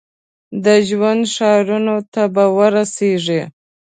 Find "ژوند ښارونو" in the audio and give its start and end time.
0.87-1.95